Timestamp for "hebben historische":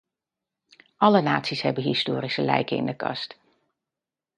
1.61-2.41